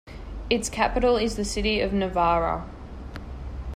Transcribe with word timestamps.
Its 0.49 0.67
capital 0.67 1.15
is 1.15 1.35
the 1.35 1.45
city 1.45 1.79
of 1.79 1.93
Novara. 1.93 2.67